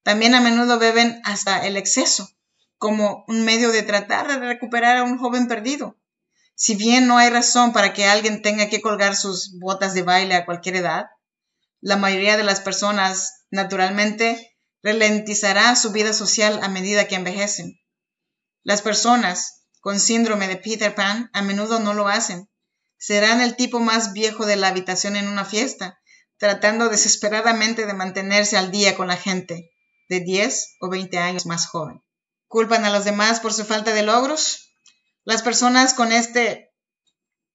También 0.02 0.34
a 0.34 0.40
menudo 0.40 0.78
beben 0.78 1.20
hasta 1.24 1.66
el 1.66 1.76
exceso, 1.76 2.28
como 2.78 3.24
un 3.28 3.44
medio 3.44 3.70
de 3.70 3.82
tratar 3.82 4.28
de 4.28 4.38
recuperar 4.38 4.96
a 4.96 5.04
un 5.04 5.18
joven 5.18 5.46
perdido. 5.46 5.98
Si 6.54 6.74
bien 6.76 7.06
no 7.06 7.18
hay 7.18 7.30
razón 7.30 7.72
para 7.72 7.92
que 7.92 8.06
alguien 8.06 8.42
tenga 8.42 8.68
que 8.68 8.80
colgar 8.80 9.16
sus 9.16 9.58
botas 9.58 9.94
de 9.94 10.02
baile 10.02 10.34
a 10.34 10.44
cualquier 10.44 10.76
edad, 10.76 11.06
la 11.80 11.96
mayoría 11.96 12.36
de 12.36 12.44
las 12.44 12.60
personas, 12.60 13.44
naturalmente, 13.50 14.56
ralentizará 14.82 15.74
su 15.76 15.92
vida 15.92 16.12
social 16.12 16.60
a 16.62 16.68
medida 16.68 17.08
que 17.08 17.16
envejecen. 17.16 17.80
Las 18.62 18.82
personas 18.82 19.66
con 19.80 20.00
síndrome 20.00 20.48
de 20.48 20.56
Peter 20.56 20.94
Pan 20.94 21.28
a 21.34 21.42
menudo 21.42 21.80
no 21.80 21.92
lo 21.92 22.08
hacen. 22.08 22.48
Serán 22.96 23.42
el 23.42 23.56
tipo 23.56 23.80
más 23.80 24.14
viejo 24.14 24.46
de 24.46 24.56
la 24.56 24.68
habitación 24.68 25.16
en 25.16 25.28
una 25.28 25.44
fiesta, 25.44 25.98
tratando 26.38 26.88
desesperadamente 26.88 27.84
de 27.84 27.92
mantenerse 27.92 28.56
al 28.56 28.70
día 28.70 28.96
con 28.96 29.08
la 29.08 29.16
gente, 29.16 29.70
de 30.08 30.20
10 30.20 30.76
o 30.80 30.88
20 30.88 31.18
años 31.18 31.44
más 31.44 31.66
joven. 31.66 32.02
¿Culpan 32.46 32.84
a 32.84 32.90
los 32.90 33.04
demás 33.04 33.40
por 33.40 33.52
su 33.52 33.64
falta 33.64 33.92
de 33.92 34.02
logros? 34.02 34.63
Las 35.24 35.42
personas 35.42 35.94
con 35.94 36.12
este 36.12 36.72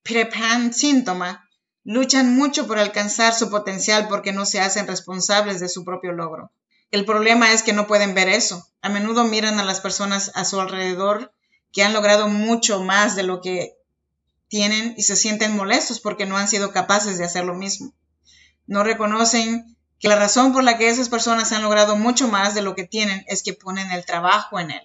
Pan 0.03 0.73
síntoma 0.73 1.47
luchan 1.83 2.35
mucho 2.35 2.65
por 2.65 2.79
alcanzar 2.79 3.33
su 3.33 3.49
potencial 3.51 4.07
porque 4.07 4.31
no 4.31 4.45
se 4.45 4.59
hacen 4.59 4.87
responsables 4.87 5.59
de 5.59 5.69
su 5.69 5.85
propio 5.85 6.11
logro. 6.11 6.51
El 6.89 7.05
problema 7.05 7.53
es 7.53 7.61
que 7.61 7.73
no 7.73 7.85
pueden 7.85 8.15
ver 8.15 8.27
eso. 8.27 8.67
A 8.81 8.89
menudo 8.89 9.23
miran 9.23 9.59
a 9.59 9.63
las 9.63 9.81
personas 9.81 10.31
a 10.33 10.45
su 10.45 10.59
alrededor 10.59 11.31
que 11.71 11.83
han 11.83 11.93
logrado 11.93 12.27
mucho 12.27 12.81
más 12.83 13.15
de 13.15 13.23
lo 13.23 13.39
que 13.39 13.77
tienen 14.47 14.95
y 14.97 15.03
se 15.03 15.15
sienten 15.15 15.55
molestos 15.55 15.99
porque 15.99 16.25
no 16.25 16.37
han 16.37 16.47
sido 16.47 16.71
capaces 16.71 17.19
de 17.19 17.25
hacer 17.25 17.45
lo 17.45 17.53
mismo. 17.53 17.93
No 18.65 18.83
reconocen 18.83 19.77
que 19.99 20.07
la 20.07 20.15
razón 20.15 20.53
por 20.53 20.63
la 20.63 20.79
que 20.79 20.89
esas 20.89 21.09
personas 21.09 21.51
han 21.51 21.61
logrado 21.61 21.95
mucho 21.95 22.27
más 22.27 22.55
de 22.55 22.63
lo 22.63 22.73
que 22.73 22.85
tienen 22.85 23.23
es 23.27 23.43
que 23.43 23.53
ponen 23.53 23.91
el 23.91 24.05
trabajo 24.05 24.59
en 24.59 24.71
él. 24.71 24.81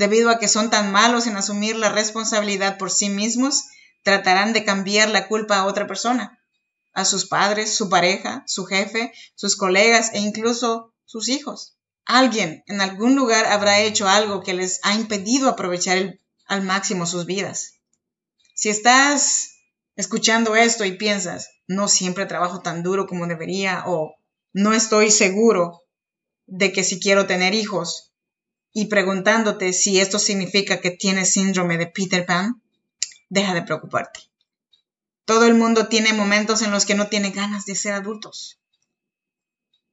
Debido 0.00 0.30
a 0.30 0.38
que 0.38 0.48
son 0.48 0.70
tan 0.70 0.92
malos 0.92 1.26
en 1.26 1.36
asumir 1.36 1.76
la 1.76 1.90
responsabilidad 1.90 2.78
por 2.78 2.90
sí 2.90 3.10
mismos, 3.10 3.64
tratarán 4.02 4.54
de 4.54 4.64
cambiar 4.64 5.10
la 5.10 5.28
culpa 5.28 5.58
a 5.58 5.66
otra 5.66 5.86
persona, 5.86 6.42
a 6.94 7.04
sus 7.04 7.26
padres, 7.26 7.74
su 7.74 7.90
pareja, 7.90 8.42
su 8.46 8.64
jefe, 8.64 9.12
sus 9.34 9.56
colegas 9.56 10.12
e 10.14 10.20
incluso 10.20 10.94
sus 11.04 11.28
hijos. 11.28 11.76
Alguien 12.06 12.64
en 12.66 12.80
algún 12.80 13.14
lugar 13.14 13.44
habrá 13.44 13.80
hecho 13.80 14.08
algo 14.08 14.42
que 14.42 14.54
les 14.54 14.80
ha 14.84 14.94
impedido 14.94 15.50
aprovechar 15.50 16.18
al 16.46 16.62
máximo 16.62 17.04
sus 17.04 17.26
vidas. 17.26 17.74
Si 18.54 18.70
estás 18.70 19.50
escuchando 19.96 20.56
esto 20.56 20.86
y 20.86 20.92
piensas, 20.92 21.50
no 21.66 21.88
siempre 21.88 22.24
trabajo 22.24 22.62
tan 22.62 22.82
duro 22.82 23.06
como 23.06 23.26
debería 23.26 23.84
o 23.86 24.14
no 24.54 24.72
estoy 24.72 25.10
seguro 25.10 25.82
de 26.46 26.72
que 26.72 26.84
si 26.84 27.00
quiero 27.00 27.26
tener 27.26 27.52
hijos 27.52 28.09
y 28.72 28.86
preguntándote 28.86 29.72
si 29.72 30.00
esto 30.00 30.18
significa 30.18 30.80
que 30.80 30.90
tienes 30.90 31.32
síndrome 31.32 31.78
de 31.78 31.86
Peter 31.86 32.24
Pan, 32.26 32.62
deja 33.28 33.54
de 33.54 33.62
preocuparte. 33.62 34.20
Todo 35.24 35.46
el 35.46 35.54
mundo 35.54 35.88
tiene 35.88 36.12
momentos 36.12 36.62
en 36.62 36.70
los 36.70 36.86
que 36.86 36.94
no 36.94 37.08
tiene 37.08 37.30
ganas 37.30 37.64
de 37.66 37.74
ser 37.74 37.92
adultos. 37.92 38.60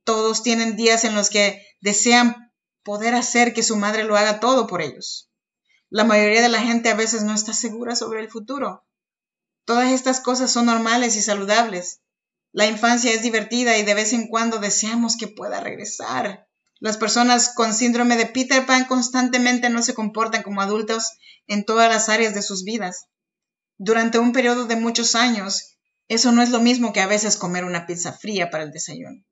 Todos 0.04 0.44
tienen 0.44 0.76
días 0.76 1.04
en 1.04 1.16
los 1.16 1.30
que 1.30 1.66
desean 1.82 2.52
poder 2.84 3.16
hacer 3.16 3.54
que 3.54 3.64
su 3.64 3.78
madre 3.78 4.04
lo 4.04 4.16
haga 4.16 4.40
todo 4.40 4.68
por 4.68 4.82
ellos. 4.82 5.30
La 5.90 6.04
mayoría 6.04 6.42
de 6.42 6.50
la 6.50 6.62
gente 6.62 6.90
a 6.90 6.96
veces 6.96 7.24
no 7.24 7.34
está 7.34 7.54
segura 7.54 7.96
sobre 7.96 8.22
el 8.22 8.30
futuro. 8.30 8.86
Todas 9.66 9.92
estas 9.92 10.22
cosas 10.22 10.52
son 10.52 10.66
normales 10.66 11.16
y 11.16 11.22
saludables, 11.22 12.02
la 12.58 12.66
infancia 12.66 13.12
es 13.12 13.22
divertida 13.22 13.78
y 13.78 13.84
de 13.84 13.94
vez 13.94 14.14
en 14.14 14.28
cuando 14.28 14.58
deseamos 14.58 15.16
que 15.16 15.28
pueda 15.28 15.60
regresar. 15.60 16.47
Las 16.80 16.98
personas 16.98 17.54
con 17.56 17.74
síndrome 17.74 18.18
de 18.18 18.28
Peter 18.28 18.66
Pan 18.66 18.86
constantemente 18.86 19.70
no 19.70 19.82
se 19.82 19.94
comportan 19.94 20.44
como 20.44 20.62
adultos 20.62 21.04
en 21.48 21.66
todas 21.66 21.90
las 21.90 22.10
áreas 22.10 22.34
de 22.34 22.44
sus 22.44 22.64
vidas. 22.64 23.06
Durante 23.78 24.20
un 24.20 24.32
periodo 24.32 24.66
de 24.66 24.76
muchos 24.76 25.16
años, 25.16 25.78
eso 26.08 26.32
no 26.32 26.42
es 26.42 26.52
lo 26.52 26.60
mismo 26.60 26.94
que 26.94 27.02
a 27.02 27.08
veces 27.08 27.38
comer 27.38 27.66
una 27.66 27.86
pizza 27.86 28.14
fría 28.14 28.50
para 28.50 28.64
el 28.64 28.72
desayuno. 28.72 29.24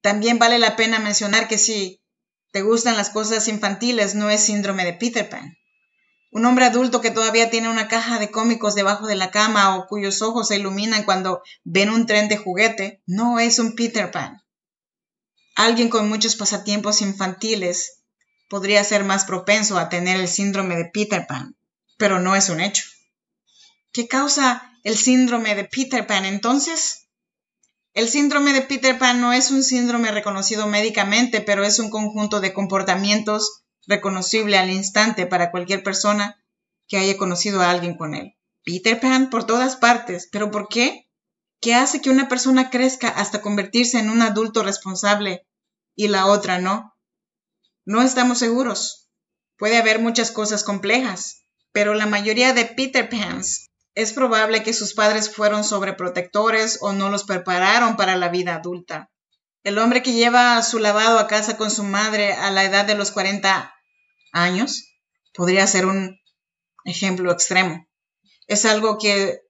También 0.00 0.38
vale 0.38 0.58
la 0.58 0.76
pena 0.76 0.98
mencionar 0.98 1.48
que 1.48 1.58
si 1.58 2.02
te 2.52 2.62
gustan 2.62 2.96
las 2.96 3.10
cosas 3.10 3.48
infantiles, 3.48 4.14
no 4.14 4.30
es 4.30 4.40
síndrome 4.40 4.84
de 4.84 4.94
Peter 4.94 5.28
Pan. 5.28 5.56
Un 6.30 6.44
hombre 6.44 6.64
adulto 6.64 7.00
que 7.00 7.10
todavía 7.10 7.50
tiene 7.50 7.68
una 7.68 7.88
caja 7.88 8.18
de 8.18 8.30
cómicos 8.30 8.74
debajo 8.74 9.06
de 9.06 9.14
la 9.14 9.30
cama 9.30 9.76
o 9.76 9.86
cuyos 9.86 10.22
ojos 10.22 10.48
se 10.48 10.56
iluminan 10.56 11.04
cuando 11.04 11.42
ven 11.64 11.90
un 11.90 12.06
tren 12.06 12.28
de 12.28 12.36
juguete, 12.36 13.02
no 13.06 13.38
es 13.38 13.58
un 13.58 13.74
Peter 13.74 14.10
Pan. 14.10 14.42
Alguien 15.56 15.88
con 15.88 16.06
muchos 16.10 16.36
pasatiempos 16.36 17.00
infantiles 17.00 18.02
podría 18.50 18.84
ser 18.84 19.04
más 19.04 19.24
propenso 19.24 19.78
a 19.78 19.88
tener 19.88 20.20
el 20.20 20.28
síndrome 20.28 20.76
de 20.76 20.90
Peter 20.92 21.26
Pan, 21.26 21.56
pero 21.96 22.20
no 22.20 22.36
es 22.36 22.50
un 22.50 22.60
hecho. 22.60 22.84
¿Qué 23.90 24.06
causa 24.06 24.70
el 24.84 24.98
síndrome 24.98 25.54
de 25.54 25.64
Peter 25.64 26.06
Pan 26.06 26.26
entonces? 26.26 27.08
El 27.94 28.10
síndrome 28.10 28.52
de 28.52 28.60
Peter 28.60 28.98
Pan 28.98 29.22
no 29.22 29.32
es 29.32 29.50
un 29.50 29.64
síndrome 29.64 30.10
reconocido 30.10 30.66
médicamente, 30.66 31.40
pero 31.40 31.64
es 31.64 31.78
un 31.78 31.88
conjunto 31.88 32.40
de 32.40 32.52
comportamientos 32.52 33.62
reconocible 33.86 34.58
al 34.58 34.70
instante 34.70 35.24
para 35.24 35.50
cualquier 35.50 35.82
persona 35.82 36.36
que 36.86 36.98
haya 36.98 37.16
conocido 37.16 37.62
a 37.62 37.70
alguien 37.70 37.96
con 37.96 38.14
él. 38.14 38.36
Peter 38.62 39.00
Pan 39.00 39.30
por 39.30 39.46
todas 39.46 39.76
partes, 39.76 40.28
pero 40.30 40.50
¿por 40.50 40.68
qué? 40.68 41.08
¿Qué 41.62 41.74
hace 41.74 42.02
que 42.02 42.10
una 42.10 42.28
persona 42.28 42.68
crezca 42.68 43.08
hasta 43.08 43.40
convertirse 43.40 43.98
en 43.98 44.10
un 44.10 44.20
adulto 44.20 44.62
responsable 44.62 45.45
y 45.96 46.08
la 46.08 46.26
otra 46.26 46.58
no? 46.58 46.94
No 47.84 48.02
estamos 48.02 48.38
seguros. 48.38 49.08
Puede 49.56 49.78
haber 49.78 49.98
muchas 49.98 50.30
cosas 50.30 50.62
complejas, 50.62 51.42
pero 51.72 51.94
la 51.94 52.06
mayoría 52.06 52.52
de 52.52 52.66
Peter 52.66 53.08
Pans 53.08 53.70
es 53.94 54.12
probable 54.12 54.62
que 54.62 54.74
sus 54.74 54.92
padres 54.92 55.34
fueron 55.34 55.64
sobreprotectores 55.64 56.78
o 56.82 56.92
no 56.92 57.08
los 57.08 57.24
prepararon 57.24 57.96
para 57.96 58.16
la 58.16 58.28
vida 58.28 58.54
adulta. 58.54 59.10
El 59.64 59.78
hombre 59.78 60.02
que 60.02 60.12
lleva 60.12 60.62
su 60.62 60.78
lavado 60.78 61.18
a 61.18 61.26
casa 61.26 61.56
con 61.56 61.70
su 61.70 61.82
madre 61.82 62.34
a 62.34 62.50
la 62.50 62.64
edad 62.64 62.84
de 62.84 62.94
los 62.94 63.10
40 63.10 63.74
años 64.32 64.92
podría 65.34 65.66
ser 65.66 65.86
un 65.86 66.20
ejemplo 66.84 67.32
extremo. 67.32 67.88
Es 68.46 68.66
algo 68.66 68.98
que 68.98 69.40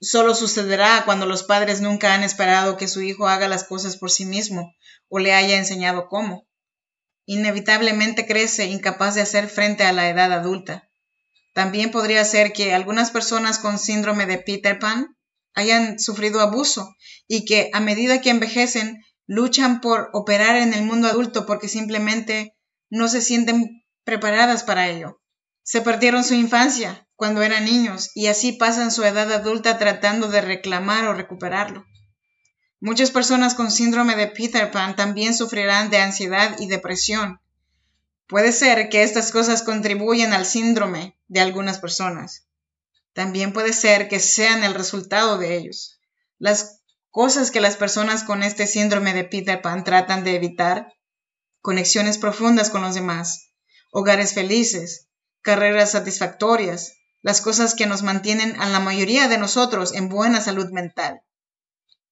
solo 0.00 0.34
sucederá 0.34 1.02
cuando 1.04 1.26
los 1.26 1.42
padres 1.42 1.80
nunca 1.80 2.14
han 2.14 2.22
esperado 2.22 2.76
que 2.76 2.88
su 2.88 3.02
hijo 3.02 3.26
haga 3.26 3.48
las 3.48 3.64
cosas 3.64 3.96
por 3.96 4.10
sí 4.10 4.24
mismo 4.24 4.72
o 5.08 5.18
le 5.18 5.32
haya 5.34 5.56
enseñado 5.56 6.08
cómo. 6.08 6.46
Inevitablemente 7.24 8.26
crece 8.26 8.66
incapaz 8.66 9.14
de 9.14 9.22
hacer 9.22 9.48
frente 9.48 9.84
a 9.84 9.92
la 9.92 10.08
edad 10.08 10.32
adulta. 10.32 10.88
También 11.54 11.90
podría 11.90 12.24
ser 12.24 12.52
que 12.52 12.74
algunas 12.74 13.10
personas 13.10 13.58
con 13.58 13.78
síndrome 13.78 14.26
de 14.26 14.38
Peter 14.38 14.78
Pan 14.78 15.16
hayan 15.54 15.98
sufrido 15.98 16.40
abuso 16.40 16.94
y 17.26 17.44
que 17.44 17.70
a 17.72 17.80
medida 17.80 18.20
que 18.20 18.30
envejecen 18.30 19.02
luchan 19.26 19.80
por 19.80 20.10
operar 20.12 20.56
en 20.56 20.74
el 20.74 20.84
mundo 20.84 21.08
adulto 21.08 21.46
porque 21.46 21.68
simplemente 21.68 22.54
no 22.90 23.08
se 23.08 23.22
sienten 23.22 23.82
preparadas 24.04 24.62
para 24.62 24.88
ello. 24.88 25.20
Se 25.62 25.80
perdieron 25.80 26.22
su 26.22 26.34
infancia 26.34 27.08
cuando 27.16 27.42
eran 27.42 27.64
niños 27.64 28.10
y 28.14 28.26
así 28.26 28.52
pasan 28.52 28.92
su 28.92 29.02
edad 29.02 29.32
adulta 29.32 29.78
tratando 29.78 30.28
de 30.28 30.42
reclamar 30.42 31.06
o 31.06 31.14
recuperarlo. 31.14 31.84
Muchas 32.86 33.10
personas 33.10 33.56
con 33.56 33.72
síndrome 33.72 34.14
de 34.14 34.28
Peter 34.28 34.70
Pan 34.70 34.94
también 34.94 35.34
sufrirán 35.34 35.90
de 35.90 35.98
ansiedad 35.98 36.56
y 36.60 36.68
depresión. 36.68 37.40
Puede 38.28 38.52
ser 38.52 38.88
que 38.90 39.02
estas 39.02 39.32
cosas 39.32 39.64
contribuyan 39.64 40.32
al 40.32 40.46
síndrome 40.46 41.18
de 41.26 41.40
algunas 41.40 41.80
personas. 41.80 42.46
También 43.12 43.52
puede 43.52 43.72
ser 43.72 44.06
que 44.06 44.20
sean 44.20 44.62
el 44.62 44.72
resultado 44.72 45.36
de 45.36 45.56
ellos. 45.56 45.98
Las 46.38 46.80
cosas 47.10 47.50
que 47.50 47.60
las 47.60 47.74
personas 47.74 48.22
con 48.22 48.44
este 48.44 48.68
síndrome 48.68 49.14
de 49.14 49.24
Peter 49.24 49.60
Pan 49.60 49.82
tratan 49.82 50.22
de 50.22 50.36
evitar, 50.36 50.92
conexiones 51.62 52.18
profundas 52.18 52.70
con 52.70 52.82
los 52.82 52.94
demás, 52.94 53.48
hogares 53.90 54.32
felices, 54.32 55.08
carreras 55.42 55.90
satisfactorias, 55.90 56.92
las 57.20 57.40
cosas 57.40 57.74
que 57.74 57.86
nos 57.86 58.04
mantienen 58.04 58.54
a 58.60 58.68
la 58.68 58.78
mayoría 58.78 59.26
de 59.26 59.38
nosotros 59.38 59.92
en 59.92 60.08
buena 60.08 60.40
salud 60.40 60.70
mental. 60.70 61.22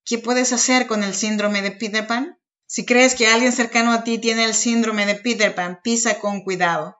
¿Qué 0.06 0.18
puedes 0.18 0.52
hacer 0.52 0.86
con 0.86 1.02
el 1.02 1.14
síndrome 1.14 1.62
de 1.62 1.70
Peter 1.70 2.06
Pan? 2.06 2.38
Si 2.66 2.84
crees 2.84 3.14
que 3.14 3.26
alguien 3.26 3.52
cercano 3.52 3.92
a 3.92 4.04
ti 4.04 4.18
tiene 4.18 4.44
el 4.44 4.52
síndrome 4.52 5.06
de 5.06 5.14
Peter 5.14 5.54
Pan, 5.54 5.80
pisa 5.82 6.18
con 6.18 6.42
cuidado. 6.42 6.98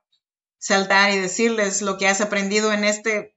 Saltar 0.59 1.13
y 1.13 1.19
decirles 1.19 1.83
lo 1.83 1.99
que 1.99 2.09
has 2.09 2.23
aprendido 2.23 2.73
en 2.73 2.85
este 2.85 3.37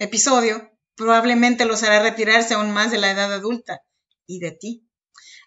episodio 0.00 0.68
probablemente 0.96 1.64
los 1.64 1.84
hará 1.84 2.02
retirarse 2.02 2.54
aún 2.54 2.72
más 2.72 2.90
de 2.90 2.98
la 2.98 3.10
edad 3.10 3.32
adulta 3.32 3.82
y 4.26 4.40
de 4.40 4.50
ti. 4.50 4.88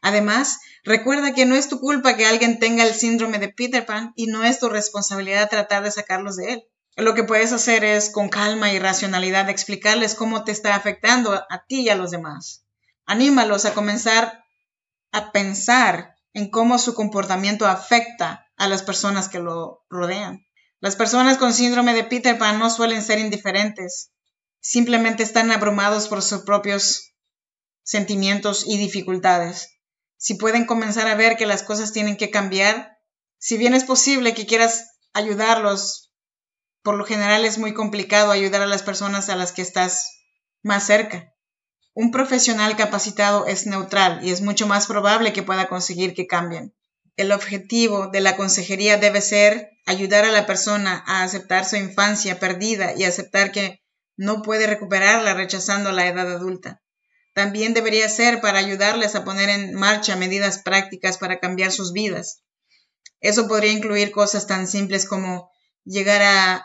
Además, 0.01 0.59
recuerda 0.83 1.33
que 1.33 1.45
no 1.45 1.55
es 1.55 1.67
tu 1.67 1.79
culpa 1.79 2.15
que 2.15 2.25
alguien 2.25 2.59
tenga 2.59 2.85
el 2.85 2.93
síndrome 2.93 3.39
de 3.39 3.49
Peter 3.49 3.85
Pan 3.85 4.13
y 4.15 4.27
no 4.27 4.43
es 4.43 4.59
tu 4.59 4.69
responsabilidad 4.69 5.49
tratar 5.49 5.83
de 5.83 5.91
sacarlos 5.91 6.37
de 6.37 6.53
él. 6.53 6.63
Lo 6.95 7.15
que 7.15 7.23
puedes 7.23 7.51
hacer 7.51 7.83
es, 7.83 8.09
con 8.09 8.29
calma 8.29 8.71
y 8.71 8.79
racionalidad, 8.79 9.49
explicarles 9.49 10.15
cómo 10.15 10.45
te 10.45 10.51
está 10.51 10.75
afectando 10.75 11.33
a 11.33 11.65
ti 11.67 11.81
y 11.81 11.89
a 11.89 11.95
los 11.95 12.11
demás. 12.11 12.66
Anímalos 13.07 13.65
a 13.65 13.73
comenzar 13.73 14.43
a 15.11 15.31
pensar 15.31 16.15
en 16.33 16.51
cómo 16.51 16.77
su 16.77 16.93
comportamiento 16.93 17.65
afecta 17.65 18.45
a 18.57 18.67
las 18.67 18.83
personas 18.83 19.29
que 19.29 19.39
lo 19.39 19.85
rodean. 19.89 20.45
Las 20.79 20.95
personas 20.95 21.37
con 21.37 21.53
síndrome 21.53 21.93
de 21.93 22.03
Peter 22.03 22.37
Pan 22.37 22.59
no 22.59 22.69
suelen 22.69 23.01
ser 23.01 23.17
indiferentes, 23.17 24.11
simplemente 24.59 25.23
están 25.23 25.51
abrumados 25.51 26.07
por 26.07 26.21
sus 26.21 26.41
propios 26.41 27.13
sentimientos 27.83 28.65
y 28.67 28.77
dificultades. 28.77 29.79
Si 30.17 30.35
pueden 30.35 30.65
comenzar 30.65 31.07
a 31.07 31.15
ver 31.15 31.37
que 31.37 31.45
las 31.45 31.63
cosas 31.63 31.93
tienen 31.93 32.17
que 32.17 32.29
cambiar, 32.29 32.97
si 33.39 33.57
bien 33.57 33.73
es 33.73 33.85
posible 33.85 34.33
que 34.33 34.45
quieras 34.45 34.85
ayudarlos, 35.13 36.11
por 36.83 36.95
lo 36.95 37.05
general 37.05 37.45
es 37.45 37.57
muy 37.57 37.73
complicado 37.73 38.31
ayudar 38.31 38.61
a 38.61 38.67
las 38.67 38.83
personas 38.83 39.29
a 39.29 39.35
las 39.35 39.53
que 39.53 39.61
estás 39.61 40.11
más 40.61 40.85
cerca. 40.85 41.33
Un 41.99 42.11
profesional 42.11 42.75
capacitado 42.75 43.47
es 43.47 43.65
neutral 43.65 44.19
y 44.23 44.29
es 44.29 44.41
mucho 44.41 44.67
más 44.67 44.85
probable 44.85 45.33
que 45.33 45.41
pueda 45.41 45.67
conseguir 45.67 46.13
que 46.13 46.27
cambien. 46.27 46.75
El 47.15 47.31
objetivo 47.31 48.09
de 48.09 48.21
la 48.21 48.35
consejería 48.35 48.97
debe 48.97 49.21
ser 49.21 49.71
ayudar 49.87 50.23
a 50.23 50.31
la 50.31 50.45
persona 50.45 51.03
a 51.07 51.23
aceptar 51.23 51.65
su 51.65 51.75
infancia 51.75 52.39
perdida 52.39 52.93
y 52.95 53.03
aceptar 53.03 53.51
que 53.51 53.81
no 54.15 54.43
puede 54.43 54.67
recuperarla 54.67 55.33
rechazando 55.33 55.91
la 55.91 56.05
edad 56.05 56.31
adulta 56.31 56.81
también 57.37 57.75
debería 57.75 58.09
ser 58.09 58.41
para 58.41 58.57
ayudarles 58.57 59.13
a 59.13 59.23
poner 59.23 59.49
en 59.49 59.75
marcha 59.75 60.15
medidas 60.15 60.57
prácticas 60.57 61.19
para 61.19 61.39
cambiar 61.39 61.71
sus 61.71 61.93
vidas. 61.93 62.41
Eso 63.19 63.47
podría 63.47 63.71
incluir 63.71 64.09
cosas 64.09 64.47
tan 64.47 64.67
simples 64.67 65.05
como 65.05 65.51
llegar 65.83 66.63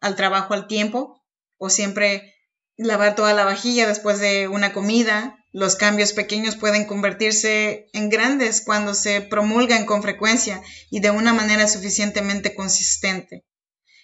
al 0.00 0.14
trabajo 0.14 0.54
al 0.54 0.68
tiempo 0.68 1.20
o 1.58 1.68
siempre 1.68 2.33
lavar 2.76 3.14
toda 3.14 3.34
la 3.34 3.44
vajilla 3.44 3.86
después 3.86 4.18
de 4.20 4.48
una 4.48 4.72
comida. 4.72 5.38
Los 5.52 5.76
cambios 5.76 6.12
pequeños 6.12 6.56
pueden 6.56 6.84
convertirse 6.84 7.86
en 7.92 8.08
grandes 8.08 8.60
cuando 8.60 8.94
se 8.94 9.20
promulgan 9.20 9.86
con 9.86 10.02
frecuencia 10.02 10.62
y 10.90 11.00
de 11.00 11.10
una 11.10 11.32
manera 11.32 11.68
suficientemente 11.68 12.54
consistente. 12.54 13.44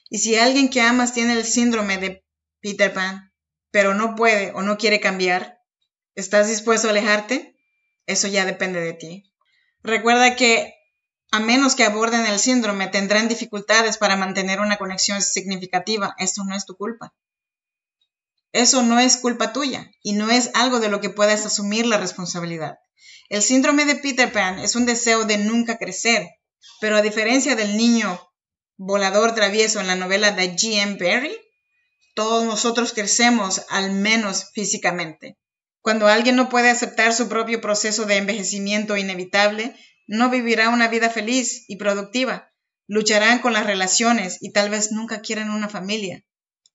Y 0.09 0.19
si 0.19 0.37
alguien 0.37 0.71
que 0.71 0.81
amas 0.81 1.13
tiene 1.13 1.35
el 1.35 1.45
síndrome 1.45 1.99
de 1.99 2.25
Peter 2.61 2.93
Pan, 2.93 3.33
pero 3.71 3.95
no 3.95 4.15
puede 4.17 4.53
o 4.53 4.63
no 4.63 4.77
quiere 4.77 5.01
cambiar, 5.01 5.61
¿Estás 6.21 6.49
dispuesto 6.49 6.89
a 6.89 6.91
alejarte? 6.91 7.57
Eso 8.07 8.29
ya 8.29 8.45
depende 8.45 8.81
de 8.81 8.93
ti. 8.93 9.33
Recuerda 9.83 10.37
que 10.37 10.75
a 11.31 11.41
menos 11.41 11.77
que 11.77 11.85
aborden 11.85 12.27
el 12.27 12.39
síndrome, 12.39 12.89
tendrán 12.89 13.29
dificultades 13.29 13.97
para 13.97 14.17
mantener 14.17 14.61
una 14.61 14.77
conexión 14.77 15.23
significativa. 15.23 16.15
Esto 16.19 16.43
no 16.45 16.57
es 16.57 16.67
tu 16.67 16.77
culpa. 16.77 17.15
Eso 18.53 18.83
no 18.83 18.99
es 18.99 19.17
culpa 19.17 19.53
tuya 19.53 19.91
y 20.03 20.13
no 20.13 20.31
es 20.31 20.51
algo 20.55 20.81
de 20.81 20.89
lo 20.89 21.01
que 21.01 21.11
puedas 21.11 21.47
asumir 21.47 21.87
la 21.87 21.99
responsabilidad. 21.99 22.79
El 23.29 23.43
síndrome 23.43 23.85
de 23.85 23.95
Peter 23.95 24.33
Pan 24.33 24.59
es 24.59 24.75
un 24.75 24.87
deseo 24.87 25.25
de 25.25 25.39
nunca 25.39 25.79
crecer, 25.79 26.27
pero 26.81 26.97
a 26.97 27.03
diferencia 27.03 27.55
del 27.55 27.77
niño 27.77 28.21
volador 28.77 29.35
travieso 29.35 29.81
en 29.81 29.87
la 29.87 29.95
novela 29.95 30.33
de 30.33 30.57
G.M. 30.57 30.97
Barry, 30.99 31.37
todos 32.15 32.45
nosotros 32.45 32.93
crecemos 32.93 33.63
al 33.69 33.93
menos 33.93 34.51
físicamente. 34.53 35.39
Cuando 35.81 36.09
alguien 36.09 36.35
no 36.35 36.49
puede 36.49 36.71
aceptar 36.71 37.13
su 37.15 37.29
propio 37.29 37.61
proceso 37.61 38.05
de 38.05 38.17
envejecimiento 38.17 38.97
inevitable, 38.97 39.75
no 40.07 40.29
vivirá 40.29 40.71
una 40.71 40.89
vida 40.89 41.09
feliz 41.09 41.65
y 41.69 41.77
productiva. 41.77 42.51
Lucharán 42.89 43.39
con 43.39 43.53
las 43.53 43.65
relaciones 43.65 44.39
y 44.41 44.53
tal 44.53 44.71
vez 44.71 44.91
nunca 44.91 45.21
quieran 45.21 45.51
una 45.51 45.69
familia. 45.69 46.25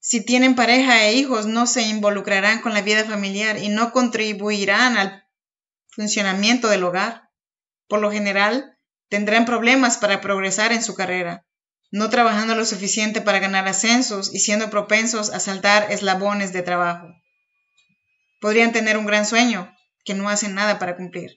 Si 0.07 0.23
tienen 0.23 0.53
pareja 0.53 1.03
e 1.03 1.13
hijos, 1.13 1.47
no 1.47 1.65
se 1.65 1.81
involucrarán 1.81 2.61
con 2.61 2.75
la 2.75 2.81
vida 2.81 3.05
familiar 3.05 3.57
y 3.57 3.69
no 3.69 3.91
contribuirán 3.91 4.97
al 4.97 5.23
funcionamiento 5.87 6.67
del 6.67 6.83
hogar. 6.83 7.29
Por 7.87 8.01
lo 8.01 8.11
general, 8.11 8.77
tendrán 9.09 9.45
problemas 9.45 9.97
para 9.97 10.21
progresar 10.21 10.71
en 10.73 10.83
su 10.83 10.93
carrera, 10.93 11.47
no 11.89 12.11
trabajando 12.11 12.53
lo 12.53 12.65
suficiente 12.65 13.21
para 13.21 13.39
ganar 13.39 13.67
ascensos 13.67 14.31
y 14.31 14.39
siendo 14.41 14.69
propensos 14.69 15.31
a 15.31 15.39
saltar 15.39 15.91
eslabones 15.91 16.53
de 16.53 16.61
trabajo 16.61 17.07
podrían 18.45 18.71
tener 18.71 18.95
un 18.95 19.07
gran 19.07 19.25
sueño 19.25 19.75
que 20.03 20.13
no 20.13 20.29
hacen 20.29 20.53
nada 20.53 20.77
para 20.77 20.95
cumplir. 20.95 21.31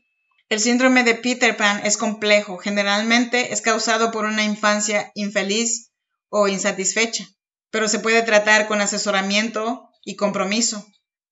El 0.51 0.61
síndrome 0.61 1.05
de 1.05 1.15
Peter 1.15 1.57
Pan 1.57 1.81
es 1.85 1.97
complejo, 1.97 2.59
generalmente 2.59 3.51
es 3.55 3.63
causado 3.63 4.11
por 4.11 4.27
una 4.27 4.45
infancia 4.45 5.11
infeliz 5.15 5.91
o 6.29 6.49
insatisfecha, 6.49 7.27
pero 7.71 7.89
se 7.89 7.99
puede 7.99 8.23
tratar 8.23 8.67
con 8.67 8.81
asesoramiento 8.81 9.91
y 10.05 10.17
compromiso. 10.17 10.87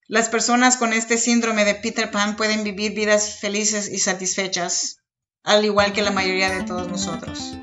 Las 0.09 0.29
personas 0.29 0.77
con 0.77 0.92
este 0.92 1.18
síndrome 1.18 1.64
de 1.64 1.75
Peter 1.75 2.11
Pan 2.11 2.37
pueden 2.37 2.62
vivir 2.62 2.94
vidas 2.94 3.38
felices 3.40 3.88
y 3.90 3.99
satisfechas, 3.99 4.99
al 5.42 5.64
igual 5.64 5.92
que 5.92 6.03
la 6.03 6.12
mayoría 6.12 6.51
de 6.51 6.62
todos 6.62 6.88
nosotros. 6.88 7.57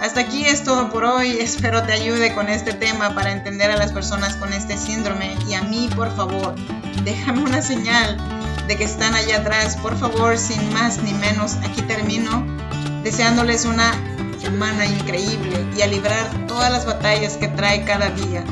Hasta 0.00 0.20
aquí 0.20 0.46
es 0.46 0.64
todo 0.64 0.90
por 0.90 1.04
hoy. 1.04 1.30
Espero 1.40 1.82
te 1.82 1.92
ayude 1.92 2.34
con 2.34 2.48
este 2.48 2.72
tema 2.72 3.14
para 3.14 3.32
entender 3.32 3.70
a 3.70 3.76
las 3.76 3.92
personas 3.92 4.36
con 4.36 4.52
este 4.52 4.78
síndrome 4.78 5.36
y 5.48 5.54
a 5.54 5.62
mí, 5.62 5.90
por 5.94 6.14
favor, 6.16 6.54
déjame 7.04 7.42
una 7.42 7.60
señal 7.60 8.16
de 8.66 8.76
que 8.76 8.84
están 8.84 9.14
allá 9.14 9.38
atrás. 9.38 9.76
Por 9.76 9.98
favor, 9.98 10.38
sin 10.38 10.72
más 10.72 11.02
ni 11.02 11.12
menos, 11.12 11.56
aquí 11.56 11.82
termino 11.82 12.46
deseándoles 13.02 13.66
una 13.66 13.92
semana 14.40 14.86
increíble 14.86 15.66
y 15.76 15.82
a 15.82 15.86
librar 15.86 16.46
todas 16.46 16.70
las 16.70 16.86
batallas 16.86 17.36
que 17.36 17.48
trae 17.48 17.84
cada 17.84 18.10
día. 18.10 18.44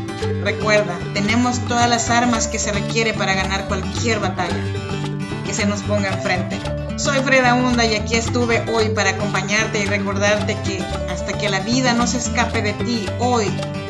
Recuerda, 0.42 0.98
tenemos 1.14 1.58
todas 1.66 1.88
las 1.88 2.10
armas 2.10 2.46
que 2.46 2.58
se 2.58 2.72
requiere 2.72 3.14
para 3.14 3.34
ganar 3.34 3.66
cualquier 3.68 4.20
batalla 4.20 4.62
que 5.46 5.54
se 5.54 5.66
nos 5.66 5.80
ponga 5.82 6.08
enfrente. 6.08 6.58
Soy 6.96 7.20
Freda 7.20 7.54
Hunda 7.54 7.86
y 7.86 7.94
aquí 7.94 8.16
estuve 8.16 8.64
hoy 8.72 8.90
para 8.90 9.10
acompañarte 9.10 9.80
y 9.80 9.86
recordarte 9.86 10.56
que 10.64 10.82
hasta 11.10 11.32
que 11.32 11.48
la 11.48 11.60
vida 11.60 11.94
no 11.94 12.06
se 12.06 12.18
escape 12.18 12.60
de 12.60 12.72
ti, 12.74 13.06
hoy 13.18 13.46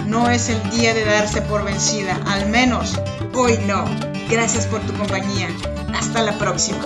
no 0.06 0.30
es 0.30 0.48
el 0.50 0.70
día 0.70 0.94
de 0.94 1.04
darse 1.04 1.42
por 1.42 1.64
vencida, 1.64 2.18
al 2.26 2.48
menos 2.48 3.00
hoy 3.34 3.58
no. 3.66 3.84
Gracias 4.30 4.66
por 4.66 4.80
tu 4.82 4.92
compañía. 4.94 5.48
Hasta 5.94 6.22
la 6.22 6.32
próxima. 6.38 6.84